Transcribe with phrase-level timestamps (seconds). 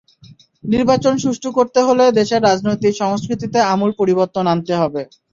[0.63, 5.01] নির্বাচন সুষ্ঠু করতে হলে দেশের রাজনৈতিক সংস্কৃতিতে আমূল পরিবর্তন আনতে হবে।